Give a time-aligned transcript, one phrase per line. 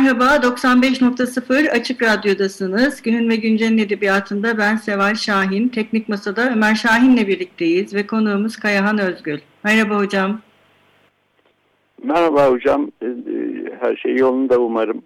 [0.00, 3.02] Merhaba, 95.0 Açık Radyo'dasınız.
[3.02, 5.68] Günün ve Güncel'in edebiyatında ben Seval Şahin.
[5.68, 9.38] Teknik Masa'da Ömer Şahin'le birlikteyiz ve konuğumuz Kayahan Özgül.
[9.64, 10.40] Merhaba hocam.
[12.04, 13.10] Merhaba hocam, e, e,
[13.80, 15.02] her şey yolunda umarım.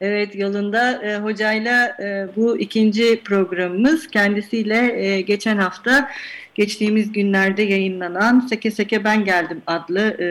[0.00, 6.10] Evet yolunda e, hocayla e, bu ikinci programımız kendisiyle e, geçen hafta
[6.54, 10.26] geçtiğimiz günlerde yayınlanan Seke Seke Ben Geldim adlı e,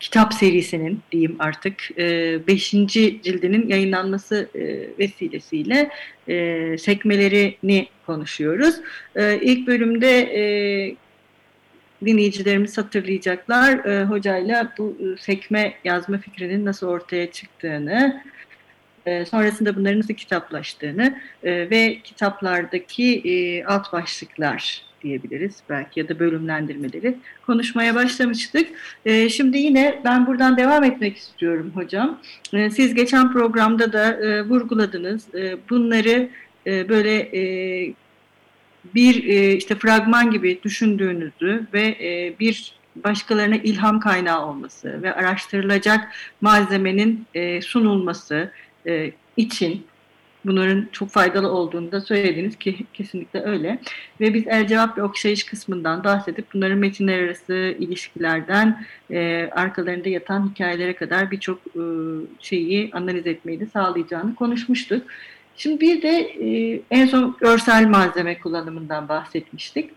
[0.00, 5.90] kitap serisinin diyeyim artık e, beşinci cildinin yayınlanması e, vesilesiyle
[6.28, 8.74] e, sekmelerini konuşuyoruz.
[9.16, 10.42] E, ilk bölümde e,
[12.04, 18.22] dinleyicilerimiz hatırlayacaklar e, hocayla bu e, sekme yazma fikrinin nasıl ortaya çıktığını
[19.06, 26.18] e, sonrasında bunların nasıl kitaplaştığını e, ve kitaplardaki e, alt başlıklar diyebiliriz belki ya da
[26.18, 28.68] bölümlendirmeleri konuşmaya başlamıştık.
[29.30, 32.20] Şimdi yine ben buradan devam etmek istiyorum hocam.
[32.50, 34.18] Siz geçen programda da
[34.48, 35.26] vurguladınız.
[35.70, 36.28] Bunları
[36.66, 37.32] böyle
[38.94, 39.14] bir
[39.56, 41.96] işte fragman gibi düşündüğünüzü ve
[42.40, 46.08] bir başkalarına ilham kaynağı olması ve araştırılacak
[46.40, 47.26] malzemenin
[47.60, 48.50] sunulması,
[48.86, 49.86] e, için
[50.46, 53.78] bunların çok faydalı olduğunu da söylediniz ki kesinlikle öyle.
[54.20, 60.50] Ve biz el cevap ve okşayış kısmından bahsedip bunların metinler arası ilişkilerden e, arkalarında yatan
[60.50, 61.82] hikayelere kadar birçok e,
[62.40, 65.02] şeyi analiz etmeyi de sağlayacağını konuşmuştuk.
[65.56, 69.90] Şimdi bir de e, en son görsel malzeme kullanımından bahsetmiştik.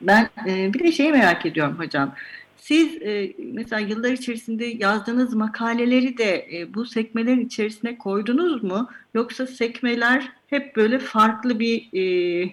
[0.00, 2.14] Ben e, bir de şeyi merak ediyorum hocam.
[2.60, 8.88] Siz e, mesela yıllar içerisinde yazdığınız makaleleri de e, bu sekmelerin içerisine koydunuz mu?
[9.14, 12.02] Yoksa sekmeler hep böyle farklı bir e,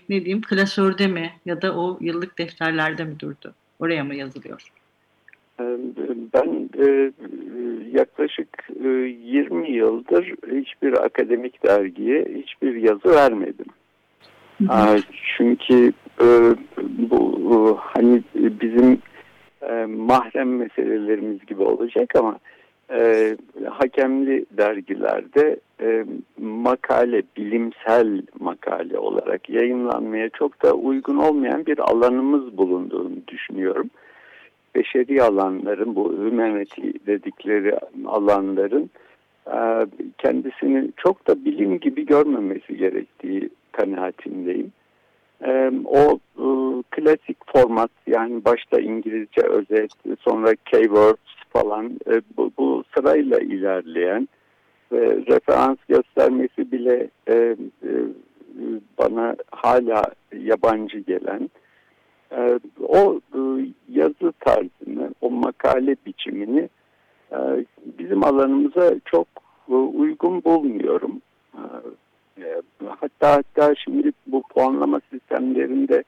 [0.09, 3.53] ne diyeyim klasörde mi ya da o yıllık defterlerde mi durdu?
[3.79, 4.71] Oraya mı yazılıyor?
[6.33, 7.11] Ben e,
[7.91, 13.65] yaklaşık e, 20 yıldır hiçbir akademik dergiye hiçbir yazı vermedim.
[14.57, 14.99] Hı hı.
[15.37, 16.27] Çünkü e,
[17.09, 19.01] bu hani bizim
[19.69, 22.39] e, mahrem meselelerimiz gibi olacak ama
[22.91, 26.05] e, hakemli dergilerde e,
[26.37, 33.89] makale, bilimsel makale olarak yayınlanmaya çok da uygun olmayan bir alanımız bulunduğunu düşünüyorum.
[34.75, 38.89] Beşeri alanların, bu humanity dedikleri alanların
[39.47, 39.59] e,
[40.17, 44.71] kendisini çok da bilim gibi görmemesi gerektiği kanaatindeyim.
[45.45, 46.47] E, o e,
[46.91, 54.27] klasik format yani başta İngilizce özet sonra keywords falan e, bu, bu sırayla ilerleyen
[54.91, 57.33] ve referans göstermesi bile e,
[57.83, 57.89] e,
[58.99, 60.03] bana hala
[60.33, 61.49] yabancı gelen
[62.31, 63.39] e, o e,
[63.89, 66.69] yazı tarzını, o makale biçimini
[67.31, 67.37] e,
[67.99, 69.27] bizim alanımıza çok
[69.69, 71.21] e, uygun bulmuyorum.
[72.37, 72.61] E, e
[72.99, 74.99] hatta hatta şimdi bu puanlama
[75.37, 76.03] sistemlerinde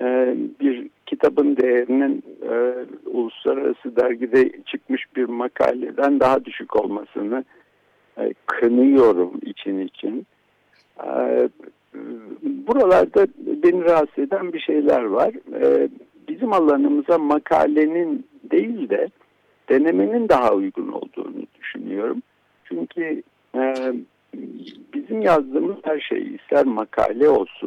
[0.00, 2.74] e, bir kitabın değerinin e,
[3.10, 7.44] uluslararası dergide çıkmış bir makaleden daha düşük olmasını
[8.18, 10.26] e, kınıyorum için için.
[11.04, 11.48] E,
[12.42, 13.26] buralarda
[13.62, 15.32] beni rahatsız eden bir şeyler var.
[15.62, 15.88] E,
[16.28, 19.08] bizim alanımıza makalenin değil de
[19.68, 22.22] denemenin daha uygun olduğunu düşünüyorum.
[22.64, 23.22] Çünkü
[23.54, 23.74] e,
[24.94, 27.57] bizim yazdığımız her şey ister makale olsun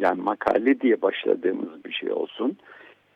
[0.00, 2.56] yani makale diye başladığımız bir şey olsun.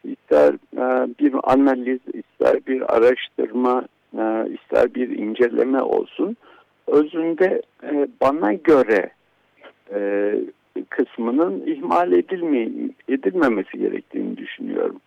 [0.04, 3.84] İster e, bir analiz ister bir araştırma
[4.18, 6.36] e, ister bir inceleme olsun.
[6.86, 9.10] Özünde e, bana göre
[10.88, 12.68] kısmının ihmal edilme,
[13.08, 15.00] edilmemesi gerektiğini düşünüyorum.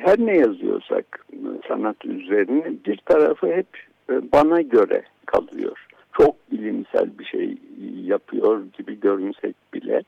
[0.00, 1.26] Her ne yazıyorsak
[1.68, 3.66] sanat üzerine bir tarafı hep
[4.32, 5.88] bana göre kalıyor
[6.18, 7.56] çok bilimsel bir şey
[8.04, 10.02] yapıyor gibi görünsek bile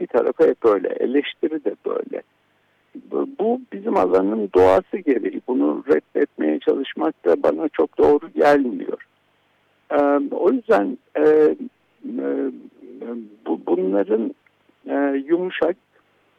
[0.00, 0.88] bir tarafı hep öyle.
[0.88, 2.22] Eleştiri de böyle.
[3.38, 5.40] Bu bizim alanın doğası gereği.
[5.48, 9.06] Bunu reddetmeye çalışmak da bana çok doğru gelmiyor.
[9.90, 11.54] Ee, o yüzden e, e,
[13.46, 14.34] bu, bunların
[14.86, 15.76] e, yumuşak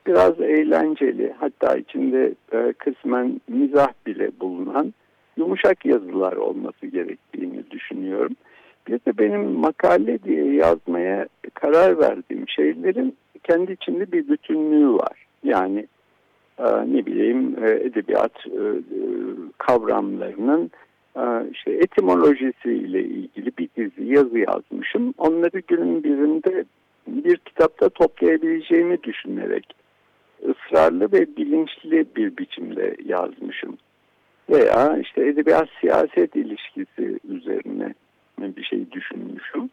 [0.08, 4.94] biraz eğlenceli hatta içinde e, kısmen mizah bile bulunan
[5.38, 8.36] yumuşak yazılar olması gerektiğini düşünüyorum.
[8.88, 15.26] Bir de benim makale diye yazmaya karar verdiğim şeylerin kendi içinde bir bütünlüğü var.
[15.44, 15.88] Yani
[16.60, 18.64] e, ne bileyim e, edebiyat e,
[19.58, 20.72] kavramlarının
[21.52, 25.14] işte etimolojisiyle ilgili bir dizi yazı yazmışım.
[25.18, 26.66] Onları günün birinde
[27.08, 29.76] bir kitapta toplayabileceğimi düşünerek
[30.50, 33.78] ısrarlı ve bilinçli bir biçimde yazmışım.
[34.50, 37.94] Veya işte edebiyat siyaset ilişkisi üzerine
[38.56, 39.70] bir şey düşünmüşüm.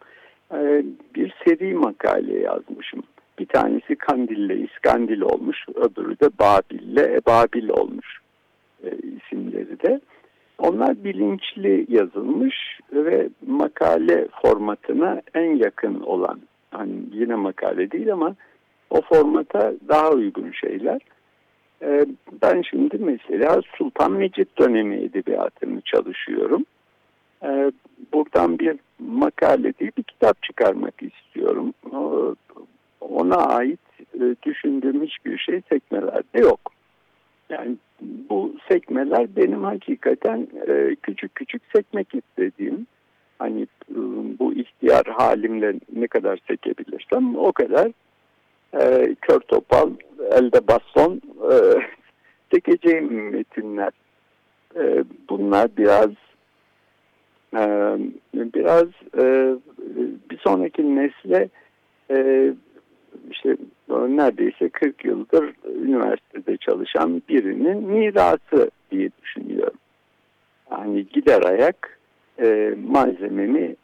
[1.14, 3.02] Bir seri makale yazmışım.
[3.38, 8.20] Bir tanesi Kandil'le İskandil olmuş, öbürü de Babil'le Ebabil olmuş
[8.84, 10.00] e, isimleri de.
[10.58, 18.34] Onlar bilinçli yazılmış ve makale formatına en yakın olan, hani yine makale değil ama
[18.90, 21.00] o formata daha uygun şeyler.
[21.82, 22.06] Ee,
[22.42, 26.64] ben şimdi mesela Sultan Mecit dönemi edebiyatını çalışıyorum.
[27.44, 27.72] Ee,
[28.12, 31.74] buradan bir makale değil bir kitap çıkarmak istiyorum.
[33.00, 33.80] Ona ait
[34.14, 36.60] e, düşündüğüm hiçbir şey tekmelerde yok.
[37.50, 42.86] Yani bu sekmeler benim hakikaten e, küçük küçük sekmek istediğim
[43.38, 43.96] hani e,
[44.38, 47.92] bu ihtiyar halimle ne kadar sekebilirsem o kadar
[48.80, 49.90] e, kör topal
[50.30, 51.20] elde baston
[51.52, 51.54] e,
[52.54, 53.90] sekeceğim metinler.
[54.76, 56.27] E, bunlar biraz e,
[58.34, 59.54] biraz e,
[60.30, 61.48] bir sonraki nesle
[62.10, 62.50] e,
[63.30, 63.56] işte
[63.88, 65.52] neredeyse 40 yıldır
[65.84, 69.78] üniversitede çalışan birinin mirası diye düşünüyorum.
[70.70, 71.98] Yani gider ayak
[72.42, 73.76] e, malzememi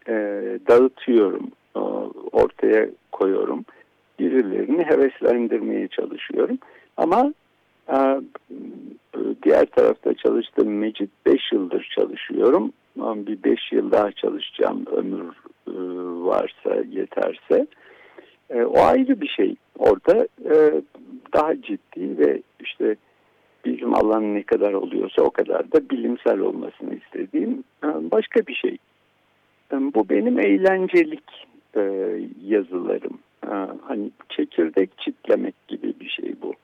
[0.68, 1.50] dağıtıyorum,
[2.32, 3.64] ortaya koyuyorum.
[4.18, 6.58] Birilerini heveslendirmeye çalışıyorum.
[6.96, 7.32] Ama
[9.42, 12.72] diğer tarafta çalıştığım Mecit 5 yıldır çalışıyorum.
[12.96, 15.32] Bir 5 yıl daha çalışacağım ömür
[15.68, 15.72] e,
[16.24, 17.66] varsa yeterse.
[18.50, 19.56] E, o ayrı bir şey.
[19.78, 20.82] Orada e,
[21.34, 22.96] daha ciddi ve işte
[23.64, 28.78] bilim alanı ne kadar oluyorsa o kadar da bilimsel olmasını istediğim başka bir şey.
[29.72, 31.46] Bu benim eğlencelik
[32.44, 33.18] yazılarım.
[33.82, 36.54] Hani çekirdek çitlemek gibi bir şey bu.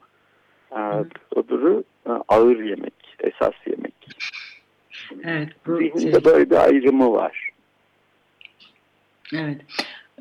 [1.36, 1.84] Öbürü
[2.28, 3.94] ağır yemek, esas yemek.
[5.24, 6.24] Evet, bu Zihninde şey...
[6.24, 7.50] böyle bir ayrımı var.
[9.34, 9.60] Evet.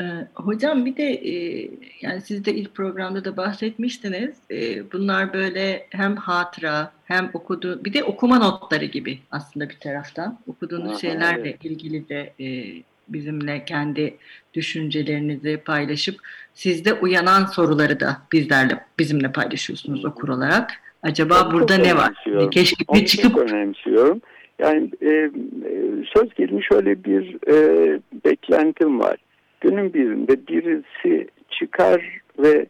[0.01, 1.69] Ee, hocam bir de e,
[2.01, 4.35] yani siz de ilk programda da bahsetmiştiniz.
[4.51, 10.39] E, bunlar böyle hem hatıra hem okudu bir de okuma notları gibi aslında bir taraftan.
[10.47, 11.65] Okuduğunuz Aha, şeylerle evet.
[11.65, 12.47] ilgili de e,
[13.07, 14.17] bizimle kendi
[14.53, 16.19] düşüncelerinizi paylaşıp
[16.53, 20.71] sizde uyanan soruları da bizlerle bizimle paylaşıyorsunuz okur olarak.
[21.03, 22.23] Acaba Onu burada ne var?
[22.51, 24.21] Keşke bir çıkıp çok önemsiyorum.
[24.59, 25.31] Yani e,
[26.15, 29.17] söz gelimi şöyle bir e, beklentim var
[29.61, 32.65] günün birinde birisi çıkar ve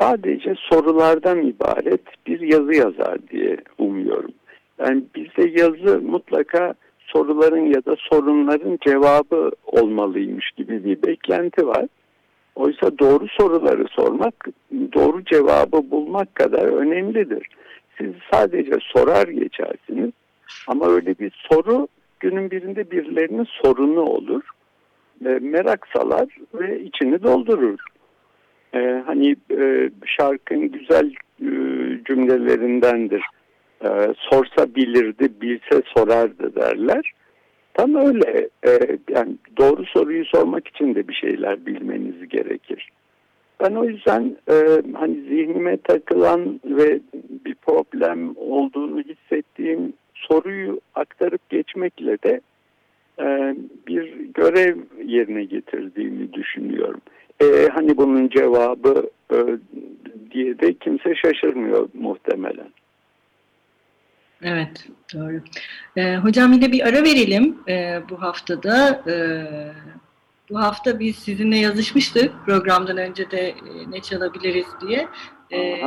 [0.00, 4.32] sadece sorulardan ibaret bir yazı yazar diye umuyorum.
[4.78, 11.86] Yani bizde yazı mutlaka soruların ya da sorunların cevabı olmalıymış gibi bir beklenti var.
[12.54, 17.46] Oysa doğru soruları sormak, doğru cevabı bulmak kadar önemlidir.
[17.98, 20.10] Siz sadece sorar geçersiniz
[20.66, 21.88] ama öyle bir soru
[22.20, 24.42] günün birinde birilerinin sorunu olur
[25.26, 27.78] e, merak salar ve içini doldurur.
[28.74, 31.50] E, hani e, şarkının güzel e,
[32.04, 33.22] cümlelerindendir.
[33.84, 37.12] E, sorsa bilirdi, bilse sorardı derler.
[37.74, 38.48] Tam öyle.
[38.66, 42.88] E, yani doğru soruyu sormak için de bir şeyler bilmeniz gerekir.
[43.60, 44.54] Ben o yüzden e,
[44.94, 47.00] hani zihnime takılan ve
[47.44, 52.40] bir problem olduğunu hissettiğim soruyu aktarıp geçmekle de
[53.20, 53.56] e,
[53.86, 57.00] bir görev yerine getirdiğini düşünüyorum.
[57.42, 59.36] E, hani bunun cevabı e,
[60.30, 62.68] diye de kimse şaşırmıyor muhtemelen.
[64.42, 65.40] Evet, doğru.
[65.96, 69.02] E, hocam yine bir ara verelim e, bu haftada.
[69.06, 69.14] E,
[70.50, 73.54] bu hafta biz sizinle yazışmıştık programdan önce de e,
[73.90, 75.08] ne çalabiliriz diye.
[75.52, 75.80] E,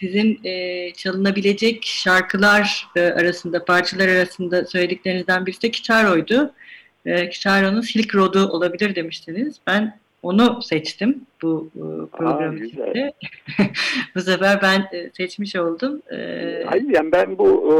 [0.00, 6.52] sizin e, çalınabilecek şarkılar e, arasında, parçalar arasında söylediklerinizden birisi de Kitaro'ydu.
[7.06, 9.56] E, Kitaro'nun Silk Road'u olabilir demiştiniz.
[9.66, 12.80] Ben onu seçtim bu e, program için.
[14.14, 16.02] bu sefer ben e, seçmiş oldum.
[16.12, 16.16] E,
[16.66, 17.72] Hayır yani ben bu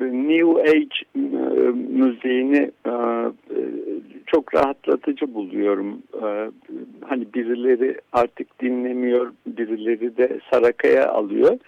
[0.00, 1.20] e, New Age e,
[1.98, 2.90] müziğini e,
[4.28, 6.02] çok rahatlatıcı buluyorum.
[6.14, 6.50] E,
[7.08, 11.58] hani birileri artık dinlemiyor, birileri de sarakaya alıyor.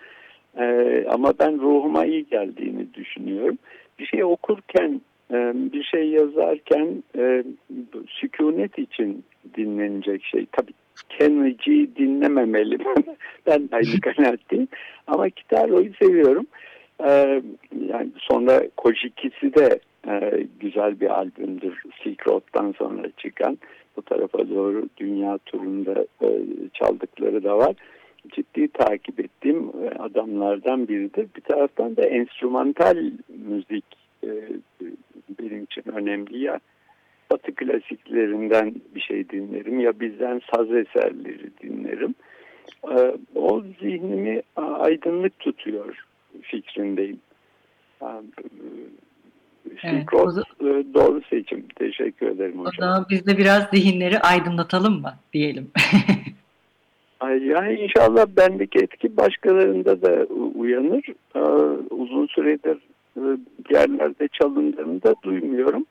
[0.59, 0.65] E,
[1.09, 3.59] ama ben ruhuma iyi geldiğini düşünüyorum.
[3.99, 5.01] Bir şey okurken,
[5.31, 7.45] e, bir şey yazarken e,
[8.09, 9.25] sükunet için
[9.57, 10.47] dinlenecek şey.
[10.53, 10.73] Tabii
[11.09, 12.79] Kennedy'yi dinlememeli.
[13.47, 14.69] ben aynı kanaatteyim.
[15.07, 16.47] Ama Kitaro'yu seviyorum.
[17.07, 17.43] Ee,
[17.89, 21.83] yani sonra Kojikisi de e, güzel bir albümdür.
[22.03, 23.59] Silk Road'dan sonra çıkan.
[23.97, 26.29] Bu tarafa doğru dünya turunda e,
[26.73, 27.75] çaldıkları da var.
[28.29, 31.27] Ciddi takip ettiğim e, adamlardan biridir.
[31.37, 33.11] Bir taraftan da enstrümantal
[33.49, 33.85] müzik
[34.25, 34.31] e,
[35.41, 36.61] benim için önemli ya.
[37.31, 42.15] Batı klasiklerinden bir şey dinlerim ya bizden saz eserleri dinlerim.
[42.85, 46.05] E, o zihnimi aydınlık tutuyor
[46.43, 47.21] fikrindeyim.
[48.01, 48.25] Silk
[50.13, 51.67] Road evet, doğru seçim.
[51.77, 52.73] Teşekkür ederim hocam.
[52.79, 55.71] O zaman biz de biraz zihinleri aydınlatalım mı diyelim.
[57.23, 60.25] yani inşallah bendeki etki başkalarında da
[60.55, 61.05] uyanır.
[61.91, 62.79] Uzun süredir
[63.71, 65.87] yerlerde çalındığını da duymuyorum.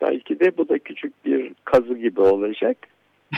[0.00, 2.76] Belki de bu da küçük bir kazı gibi olacak.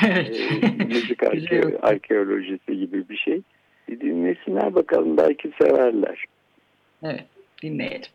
[0.07, 0.41] Evet.
[0.89, 1.23] müzik
[1.83, 3.41] arkeolojisi gibi bir şey.
[3.89, 6.25] Bir dinlesinler bakalım belki severler.
[7.03, 7.25] Evet
[7.63, 8.11] dinleyelim.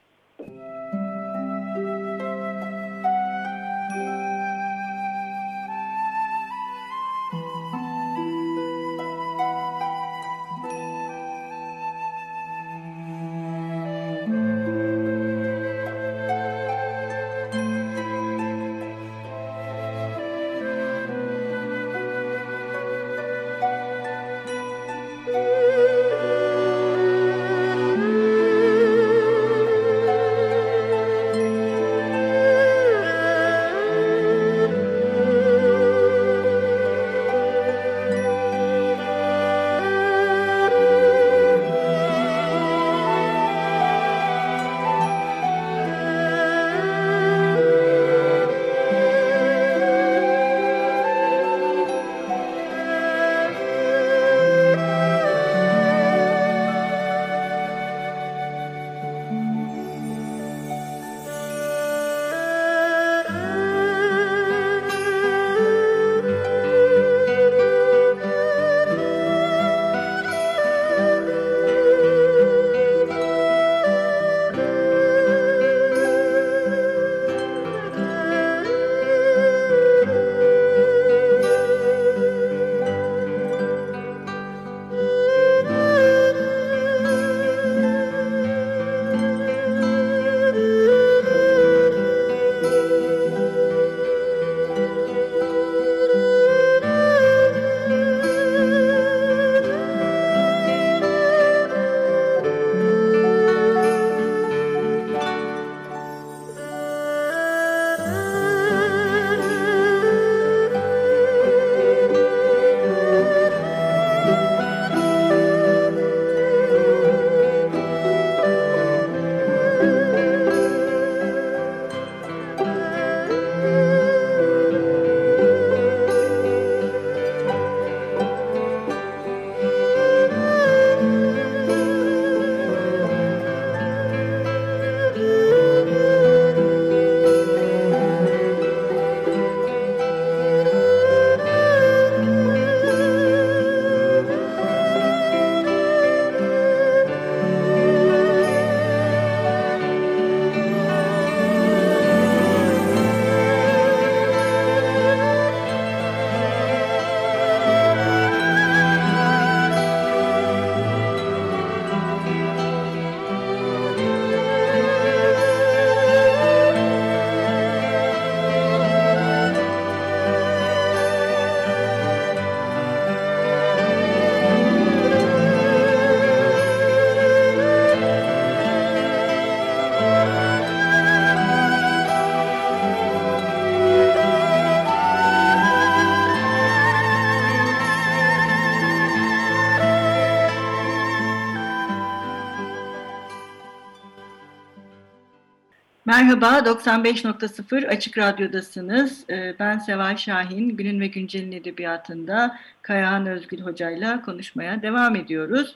[196.21, 199.23] Merhaba, 95.0 Açık Radyo'dasınız.
[199.29, 205.75] Ee, ben Seval Şahin, Günün ve Güncel'in edebiyatında Kayahan Özgül Hoca'yla konuşmaya devam ediyoruz.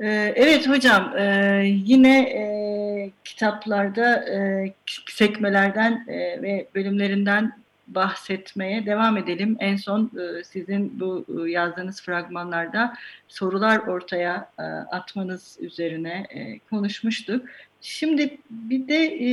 [0.00, 4.72] Ee, evet hocam, e, yine e, kitaplarda e,
[5.10, 6.06] sekmelerden
[6.42, 7.52] ve bölümlerinden
[7.86, 9.56] bahsetmeye devam edelim.
[9.60, 10.10] En son
[10.44, 12.94] sizin bu yazdığınız fragmanlarda
[13.28, 14.50] sorular ortaya
[14.90, 16.26] atmanız üzerine
[16.70, 17.46] konuşmuştuk.
[17.80, 19.28] Şimdi bir de e,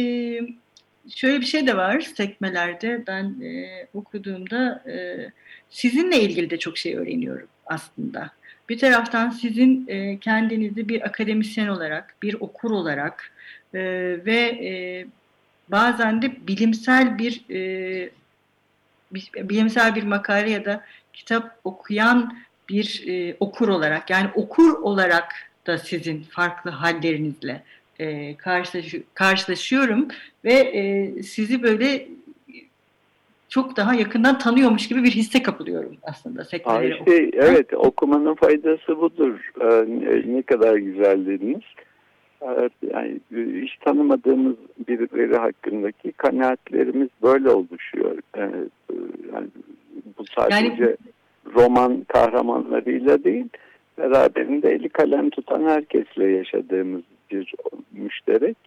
[1.10, 5.28] şöyle bir şey de var sekmelerde ben e, okuduğumda e,
[5.70, 8.32] sizinle ilgili de çok şey öğreniyorum aslında.
[8.70, 13.32] Bir taraftan sizin e, kendinizi bir akademisyen olarak, bir okur olarak
[13.74, 13.80] e,
[14.26, 15.06] ve e,
[15.70, 18.10] bazen de bilimsel bir e,
[19.36, 20.84] bilimsel bir makale ya da
[21.14, 22.38] kitap okuyan
[22.70, 25.34] bir e, okur olarak yani okur olarak
[25.68, 27.64] da sizin farklı hallerinizle
[28.00, 30.08] e, karşılaş karşılaşıyorum
[30.46, 32.08] ve e, sizi böyle
[33.54, 36.98] çok daha yakından tanıyormuş gibi bir hisse kapılıyorum aslında sekmeleri.
[37.00, 39.52] Işte, evet okumanın faydası budur.
[39.62, 39.86] Ee,
[40.26, 41.62] ne kadar güzel dediniz.
[42.42, 43.20] Ee, yani
[43.62, 44.56] hiç tanımadığımız
[44.88, 48.18] birileri hakkındaki kanaatlerimiz böyle oluşuyor.
[48.38, 48.42] Ee,
[49.34, 49.48] yani
[50.18, 50.98] bu sadece yani,
[51.56, 53.46] roman kahramanlarıyla değil,
[53.98, 57.02] beraberinde eli kalem tutan herkesle yaşadığımız
[57.34, 57.56] bir
[57.92, 58.58] müşterek.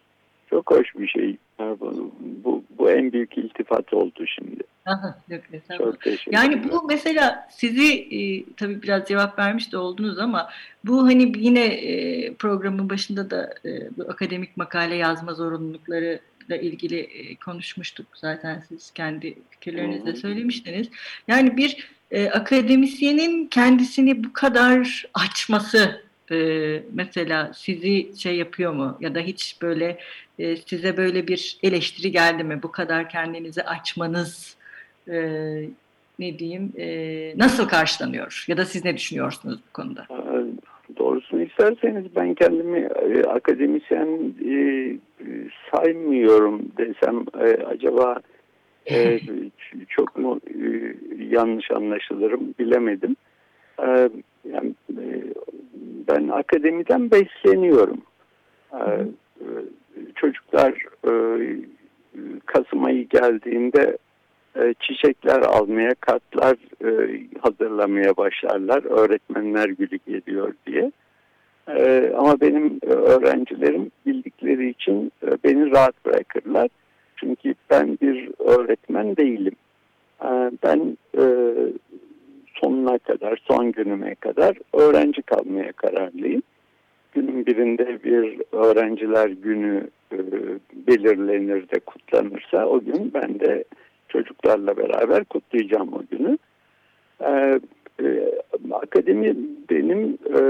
[0.50, 1.36] Çok hoş bir şey.
[1.58, 4.62] Bu, bu, bu en büyük iltifat oldu şimdi.
[4.86, 5.40] Aha, yok,
[5.78, 10.48] Çok yani bu mesela sizi e, tabii biraz cevap vermiş de oldunuz ama
[10.84, 16.98] bu hani yine e, programın başında da e, bu akademik makale yazma zorunlulukları ile ilgili
[16.98, 20.88] e, konuşmuştuk zaten siz kendi fikirlerinizde söylemiştiniz.
[21.28, 29.14] Yani bir e, akademisyenin kendisini bu kadar açması e, mesela sizi şey yapıyor mu ya
[29.14, 29.98] da hiç böyle
[30.38, 34.56] e, size böyle bir eleştiri geldi mi bu kadar kendinizi açmanız
[35.08, 35.18] e,
[36.18, 36.88] ne diyeyim e,
[37.36, 40.06] nasıl karşılanıyor ya da siz ne düşünüyorsunuz bu konuda?
[40.98, 44.52] Doğrusunu isterseniz ben kendimi e, akademisyen e,
[45.70, 48.20] saymıyorum desem e, acaba
[48.90, 49.20] e,
[49.88, 50.94] çok mu e,
[51.30, 53.16] yanlış anlaşılırım bilemedim.
[53.78, 54.10] E, e,
[56.08, 58.02] ben akademiden besleniyorum.
[58.72, 58.80] E,
[59.40, 59.46] e
[60.14, 60.72] çocuklar
[61.08, 61.12] e,
[62.46, 63.98] Kasım ayı geldiğinde
[64.56, 68.84] e, çiçekler almaya, kartlar e, hazırlamaya başlarlar.
[68.84, 70.92] Öğretmenler günü geliyor diye.
[71.68, 75.12] E, ama benim öğrencilerim bildikleri için
[75.44, 76.68] beni rahat bırakırlar.
[77.16, 79.54] Çünkü ben bir öğretmen değilim.
[80.64, 80.96] Ben
[82.60, 86.42] sonuna kadar, son günüme kadar öğrenci kalmaya kararlıyım.
[87.12, 89.88] Günün birinde bir öğrenciler günü
[90.88, 93.64] belirlenir de kutlanırsa o gün ben de
[94.08, 96.38] çocuklarla beraber kutlayacağım o günü.
[97.20, 97.60] Ee,
[98.02, 98.32] e,
[98.72, 99.36] akademi
[99.70, 100.40] benim e,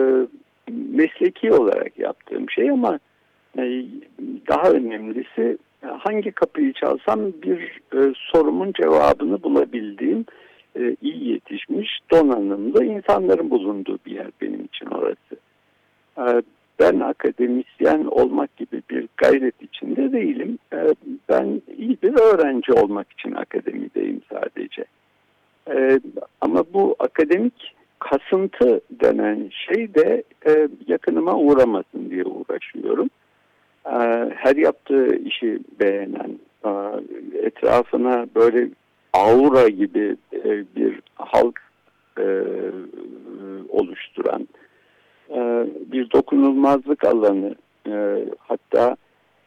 [0.73, 2.99] mesleki olarak yaptığım şey ama
[3.59, 3.85] e,
[4.49, 5.59] daha önemlisi
[5.99, 10.25] hangi kapıyı çalsam bir e, sorumun cevabını bulabildiğim
[10.79, 15.37] e, iyi yetişmiş donanımlı insanların bulunduğu bir yer benim için orası.
[16.19, 16.43] E,
[16.81, 20.59] ben akademisyen olmak gibi bir gayret içinde değilim.
[20.73, 20.95] Ee,
[21.29, 24.85] ben iyi bir öğrenci olmak için akademideyim sadece.
[25.71, 26.01] Ee,
[26.41, 33.11] ama bu akademik kasıntı denen şey de e, yakınıma uğramasın diye uğraşıyorum.
[34.35, 36.71] Her yaptığı işi beğenen, e,
[37.39, 38.69] etrafına böyle
[39.17, 41.67] aura gibi e, bir halk
[43.69, 44.49] oluşturan,
[45.31, 47.55] e, bir dokunulmazlık alanı
[47.89, 48.97] e, hatta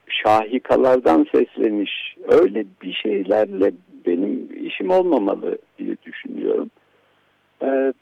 [0.08, 3.72] şahikalardan sesleniş öyle bir şeylerle
[4.06, 6.70] benim işim olmamalı diye düşünüyorum.
[7.62, 7.94] E,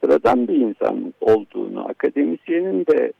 [0.00, 3.12] sıradan bir insan olduğunu akademisyenin de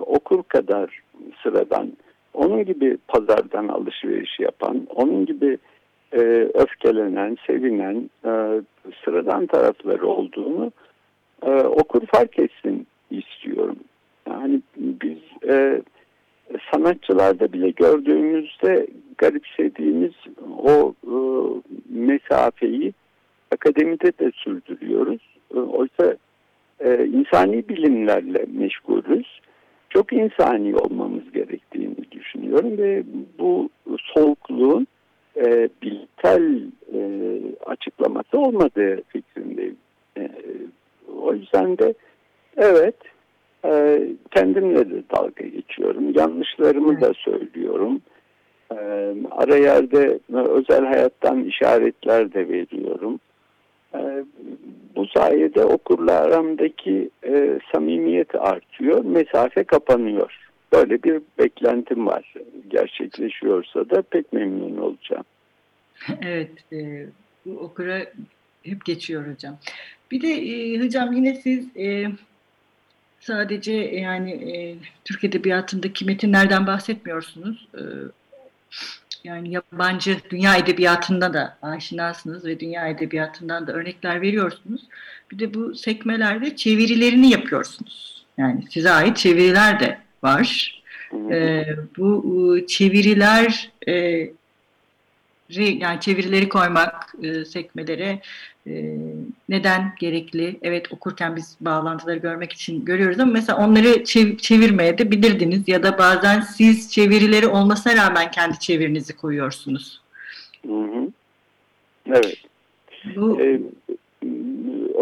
[0.00, 1.02] okur kadar
[1.42, 1.92] sıradan
[2.34, 5.58] onun gibi pazardan alışveriş yapan, onun gibi
[6.54, 8.10] öfkelenen, sevinen
[9.04, 10.72] sıradan tarafları olduğunu
[11.66, 13.76] okur fark etsin istiyorum.
[14.28, 15.18] Yani biz
[15.50, 15.82] e,
[16.72, 18.86] sanatçılarda bile gördüğümüzde
[19.18, 20.12] garipsediğimiz
[20.58, 21.14] o e,
[21.88, 22.92] mesafeyi
[23.52, 25.20] akademide de sürdürüyoruz.
[25.54, 26.16] E, oysa
[26.80, 29.40] e, insani bilimlerle meşgulüz.
[29.90, 33.02] Çok insani olmamız gerektiğini düşünüyorum ve
[33.38, 33.68] bu
[34.14, 34.86] soğukluğun
[35.36, 35.68] e,
[36.24, 36.62] bilimsel
[36.94, 37.00] e,
[37.66, 39.76] açıklaması olmadığı fikrindeyim.
[40.18, 40.30] E,
[41.22, 41.94] o yüzden de
[42.56, 42.96] Evet,
[43.64, 46.12] e, kendimle de dalga geçiyorum.
[46.14, 47.02] Yanlışlarımı evet.
[47.02, 48.00] da söylüyorum.
[48.72, 48.76] E,
[49.30, 53.20] ara yerde özel hayattan işaretler de veriyorum.
[53.94, 54.24] E,
[54.96, 60.36] bu sayede okurla aramdaki e, samimiyet artıyor, mesafe kapanıyor.
[60.72, 62.34] Böyle bir beklentim var.
[62.68, 65.24] Gerçekleşiyorsa da pek memnun olacağım.
[66.22, 67.06] Evet, e,
[67.46, 68.06] bu okura
[68.62, 69.58] hep geçiyor hocam.
[70.10, 72.06] Bir de e, hocam yine siz e,
[73.20, 77.68] sadece yani e, Türk Edebiyatı'ndaki metinlerden bahsetmiyorsunuz.
[77.74, 77.82] E,
[79.24, 84.80] yani yabancı dünya edebiyatında da aşinasınız ve dünya edebiyatından da örnekler veriyorsunuz.
[85.32, 88.24] Bir de bu sekmelerde çevirilerini yapıyorsunuz.
[88.38, 90.80] Yani size ait çeviriler de var.
[91.30, 91.64] E,
[91.98, 94.26] bu e, çeviriler e,
[95.58, 98.20] yani çevirileri koymak e, sekmelere
[98.66, 98.96] e,
[99.48, 100.56] neden gerekli?
[100.62, 105.82] Evet okurken biz bağlantıları görmek için görüyoruz ama mesela onları çev çevirmeye de bilirdiniz ya
[105.82, 110.00] da bazen siz çevirileri olmasına rağmen kendi çevirinizi koyuyorsunuz.
[110.66, 111.08] Hı hı.
[112.06, 112.36] Evet.
[113.16, 113.40] Bu...
[113.40, 113.60] Ee,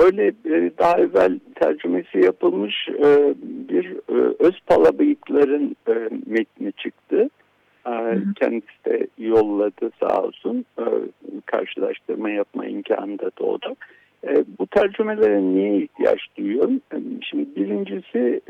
[0.00, 5.76] öyle e, daha evvel tercümesi yapılmış e, bir e, Özpala Bıyıkların
[6.26, 7.30] metni çıktı.
[8.40, 10.64] Kendisi de yolladı sağ olsun.
[11.46, 13.76] Karşılaştırma yapma imkanı da doğdu.
[14.58, 16.80] Bu tercümelere niye ihtiyaç duyuyorum?
[17.22, 18.40] Şimdi birincisi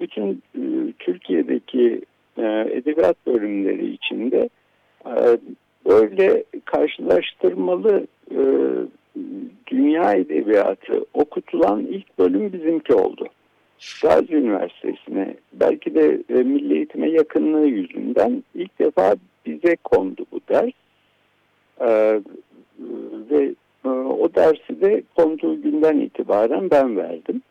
[0.00, 0.42] bütün
[0.98, 2.00] Türkiye'deki
[2.70, 4.48] edebiyat bölümleri içinde
[5.88, 8.06] böyle karşılaştırmalı
[9.66, 13.28] dünya edebiyatı okutulan ilk bölüm bizimki oldu.
[14.02, 19.16] Gazi Üniversitesi'ne belki de e, milli eğitime yakınlığı yüzünden ilk defa
[19.46, 20.72] bize kondu bu ders.
[21.80, 22.20] E,
[23.30, 27.42] ve e, o dersi de konduğu günden itibaren ben verdim.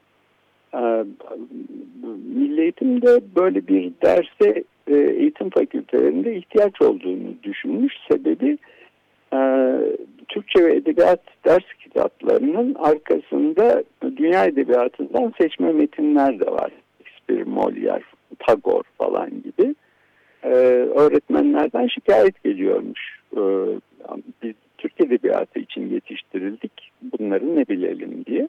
[0.73, 1.05] E,
[2.35, 7.93] milli eğitimde böyle bir derse e, eğitim fakültelerinde ihtiyaç olduğunu düşünmüş.
[8.11, 8.57] Sebebi e,
[10.29, 13.83] Türkçe ve Edebiyat ders kitaplarının arkasında
[14.17, 16.71] dünya edebiyatından seçme metinler de var.
[17.03, 18.03] Shakespeare, Molière,
[18.39, 19.75] Tagore falan gibi.
[20.43, 20.49] Ee,
[20.95, 23.19] öğretmenlerden şikayet geliyormuş.
[23.37, 23.39] Ee,
[24.43, 26.91] biz Türk Edebiyatı için yetiştirildik.
[27.01, 28.47] Bunları ne bilelim diye.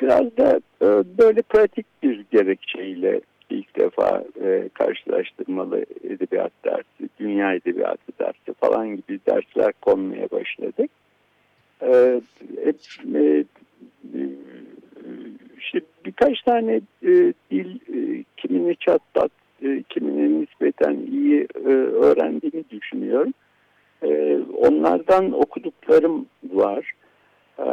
[0.00, 0.86] Biraz da e,
[1.18, 3.20] böyle pratik bir gerekçeyle
[3.52, 10.90] ilk defa e, karşılaştırmalı edebiyat dersi, dünya edebiyatı dersi falan gibi dersler konmaya başladık.
[11.82, 12.20] E,
[13.14, 13.44] e,
[15.58, 19.30] işte birkaç tane e, dil e, kimini çatlat,
[19.62, 23.32] e, kimini nispeten iyi e, öğrendiğini düşünüyorum.
[24.02, 26.92] E, onlardan okuduklarım var.
[27.58, 27.64] E,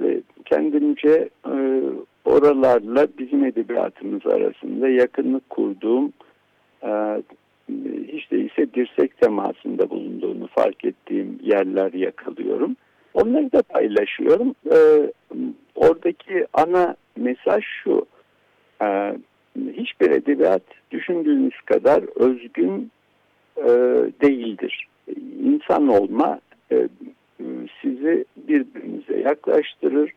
[0.00, 1.54] ve kendimce e,
[2.24, 6.12] oralarla bizim edebiyatımız arasında yakınlık kurduğum
[6.82, 7.22] e,
[8.12, 12.76] hiç değilse dirsek temasında bulunduğunu fark ettiğim yerler yakalıyorum.
[13.14, 14.54] Onları da paylaşıyorum.
[14.72, 14.76] E,
[15.74, 18.06] oradaki ana mesaj şu.
[18.82, 19.16] E,
[19.72, 22.90] hiçbir edebiyat düşündüğünüz kadar özgün
[24.22, 24.86] değildir.
[25.44, 26.40] İnsan olma
[27.82, 30.12] sizi birbirinize yaklaştırır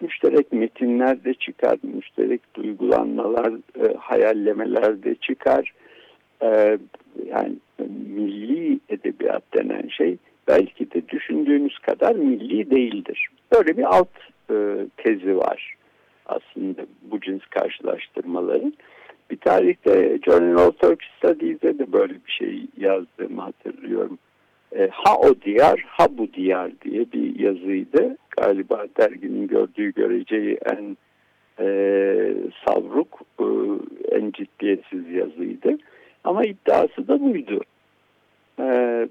[0.00, 5.72] müşterek metinler de çıkar, müşterek duygulanmalar, e, hayallemeler de çıkar.
[6.42, 6.78] E,
[7.26, 7.52] yani
[7.88, 10.16] milli edebiyat denen şey
[10.48, 13.28] belki de düşündüğünüz kadar milli değildir.
[13.52, 14.08] Böyle bir alt
[14.50, 14.54] e,
[14.96, 15.76] tezi var
[16.26, 18.74] aslında bu cins karşılaştırmaların.
[19.30, 24.18] Bir tarihte Journal of Turkish Studies'de de böyle bir şey yazdığımı hatırlıyorum.
[24.72, 28.16] E, ha o diyar, ha bu diyar diye bir yazıydı.
[28.36, 30.96] Galiba derginin gördüğü göreceği en
[31.60, 31.66] e,
[32.66, 33.46] savruk, e,
[34.16, 35.78] en ciddiyetsiz yazıydı.
[36.24, 37.60] Ama iddiası da buydu.
[38.60, 39.08] E,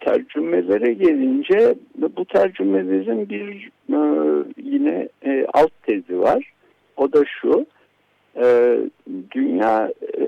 [0.00, 1.74] tercümelere gelince
[2.16, 4.00] bu tercümelerin bir e,
[4.56, 6.52] yine e, alt tezi var.
[6.96, 7.66] O da şu,
[8.36, 8.78] e,
[9.30, 10.26] dünya e,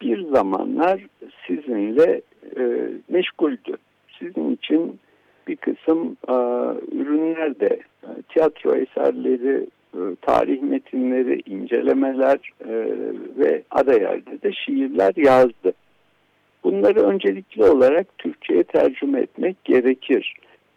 [0.00, 1.06] bir zamanlar
[1.46, 2.20] sizinle
[3.48, 3.76] meşguldü.
[4.18, 4.98] Sizin için
[5.48, 6.34] bir kısım e,
[6.96, 12.72] ürünler de e, tiyatro eserleri, e, tarih metinleri, incelemeler e,
[13.38, 15.72] ve ara yerde de şiirler yazdı.
[16.64, 20.34] Bunları öncelikli olarak Türkçe'ye tercüme etmek gerekir.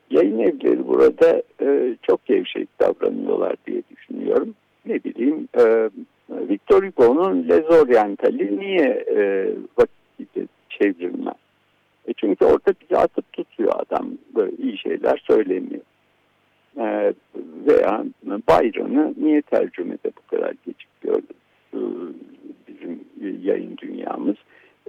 [0.09, 4.55] Yayın evleri burada e, çok gevşek davranıyorlar diye düşünüyorum.
[4.85, 5.89] Ne bileyim e,
[6.29, 11.40] Victor Hugo'nun Les Orientalis'i niye e, vakit çevrilmez?
[12.11, 14.11] E çünkü orada bizi atıp tutuyor adam.
[14.35, 15.81] Böyle iyi şeyler söylemiyor.
[16.77, 17.13] E,
[17.67, 21.21] veya Byron'ı niye tercümede bu kadar gecikiyor
[21.73, 21.79] e,
[22.67, 22.99] bizim
[23.43, 24.35] yayın dünyamız?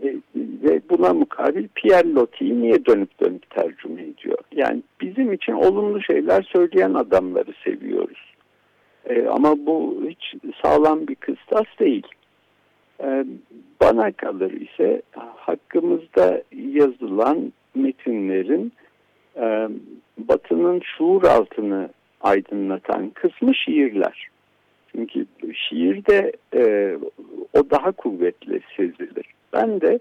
[0.02, 4.38] E, ve buna mukabil Pierre Loti'yi niye dönüp dönüp tercüme ediyor?
[4.52, 8.34] Yani bizim için olumlu şeyler söyleyen adamları seviyoruz.
[9.04, 12.06] E, ama bu hiç sağlam bir kıstas değil.
[13.02, 13.24] E,
[13.80, 15.02] bana kalır ise
[15.36, 18.72] hakkımızda yazılan metinlerin
[19.36, 19.68] e,
[20.18, 21.88] Batı'nın şuur altını
[22.20, 24.28] aydınlatan kısmı şiirler.
[24.92, 26.96] Çünkü şiirde e,
[27.52, 29.26] o daha kuvvetli sezilir.
[29.52, 29.98] Ben de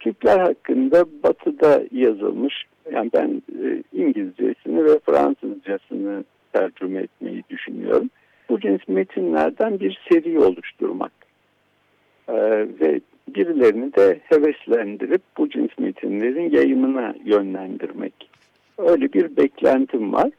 [0.00, 2.54] Türkler hakkında Batı'da yazılmış,
[2.92, 8.10] yani ben e, İngilizcesini ve Fransızcasını tercüme etmeyi düşünüyorum.
[8.48, 11.12] Bu cins metinlerden bir seri oluşturmak
[12.80, 13.00] ve
[13.34, 18.30] birilerini de heveslendirip bu cins metinlerin yayımına yönlendirmek.
[18.78, 20.30] Öyle bir beklentim var.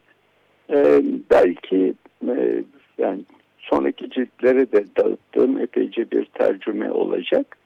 [0.70, 1.94] E, belki
[2.28, 2.64] e,
[2.98, 3.22] yani
[3.58, 7.58] sonraki ciltlere de dağıttığım epeyce bir tercüme olacak.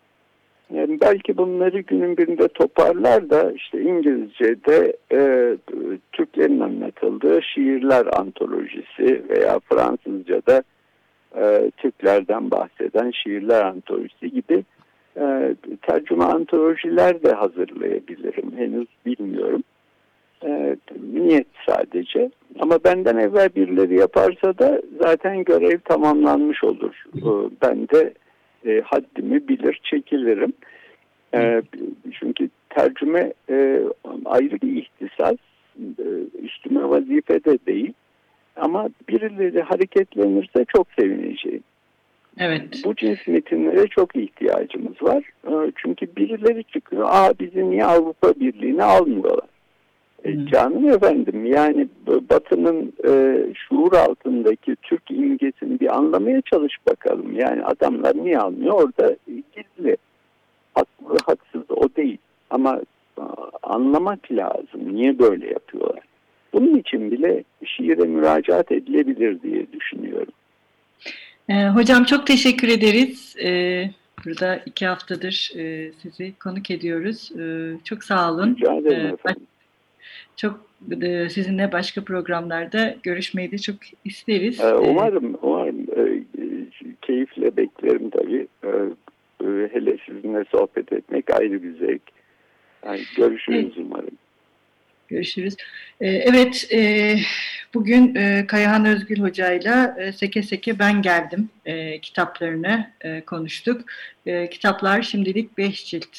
[0.73, 5.53] Yani belki bunları günün birinde toparlar da işte İngilizce'de e,
[6.11, 10.63] Türklerin anlatıldığı şiirler antolojisi veya Fransızca'da
[11.37, 14.63] e, Türklerden bahseden şiirler antolojisi gibi
[15.17, 18.57] e, tercüme antolojiler de hazırlayabilirim.
[18.57, 19.63] Henüz bilmiyorum.
[20.45, 20.75] E,
[21.13, 22.31] niyet sadece.
[22.59, 27.03] Ama benden evvel birileri yaparsa da zaten görev tamamlanmış olur.
[27.15, 28.13] E, ben de
[28.65, 30.53] e, haddimi bilir çekilirim.
[31.33, 31.61] E,
[32.19, 33.83] çünkü tercüme e,
[34.25, 35.35] ayrı bir ihtisas.
[35.79, 36.07] E,
[36.43, 37.93] üstüme vazife de değil.
[38.55, 41.63] Ama birileri hareketlenirse çok sevineceğim.
[42.39, 42.81] Evet.
[42.85, 45.23] Bu cins metinlere çok ihtiyacımız var.
[45.47, 47.07] E, çünkü birileri çıkıyor.
[47.09, 49.47] Aa bizi niye Avrupa Birliği'ne almıyorlar?
[50.23, 57.39] E, canım efendim yani Batı'nın e, şuur altındaki Türk imgesini bir anlamaya çalış bakalım.
[57.39, 58.73] Yani adamlar niye almıyor?
[58.73, 59.97] Orada gizli.
[60.73, 62.17] Haklı haksız o değil.
[62.49, 62.81] Ama
[63.63, 64.95] anlamak lazım.
[64.95, 66.12] Niye böyle yapıyorlar?
[66.53, 70.33] Bunun için bile şiire müracaat edilebilir diye düşünüyorum.
[71.49, 73.35] E, hocam çok teşekkür ederiz.
[73.43, 73.49] E,
[74.25, 77.31] burada iki haftadır e, sizi konuk ediyoruz.
[77.39, 78.55] E, çok sağ olun.
[78.55, 79.43] Rica ederim E, efendim.
[80.35, 80.59] Çok
[81.01, 84.59] e, sizinle başka programlarda görüşmeyi de çok isteriz.
[84.59, 86.23] Ee, umarım, umarım e,
[87.01, 88.47] keyifle beklerim tabii.
[88.63, 88.69] E,
[89.45, 92.01] e, hele sizinle sohbet etmek ayrı bir zevk.
[92.85, 93.77] Yani görüşürüz Evet.
[93.77, 94.17] umarım.
[95.13, 95.55] Görüşürüz.
[96.01, 97.15] E, evet, e,
[97.73, 102.89] bugün e, Kayahan Özgül Hoca'yla e, Seke Seke Ben Geldim e, kitaplarını
[103.25, 103.81] konuştuk.
[104.51, 106.17] Kitaplar şimdilik beş cilt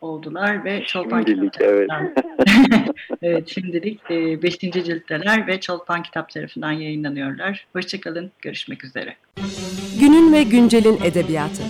[0.00, 1.90] oldular ve Çolpan Şimdilik Kitap evet.
[3.22, 4.10] evet, şimdilik
[4.42, 7.66] beşinci ciltteler ve Çolpan Kitap tarafından yayınlanıyorlar.
[7.72, 9.16] Hoşçakalın, görüşmek üzere.
[10.00, 11.62] Günün ve güncelin edebiyatı.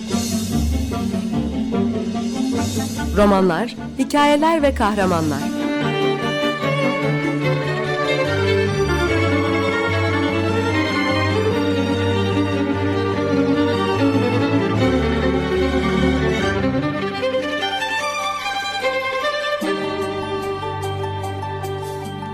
[3.17, 5.56] Romanlar, hikayeler ve kahramanlar.